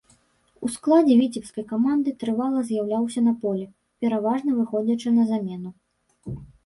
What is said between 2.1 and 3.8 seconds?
трывала з'яўляўся на полі,